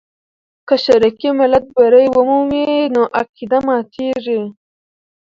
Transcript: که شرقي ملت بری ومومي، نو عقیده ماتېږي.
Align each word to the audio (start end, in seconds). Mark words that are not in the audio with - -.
که 0.67 0.75
شرقي 0.83 1.29
ملت 1.39 1.65
بری 1.75 2.07
ومومي، 2.15 2.65
نو 2.93 3.01
عقیده 3.19 3.59
ماتېږي. 3.67 4.41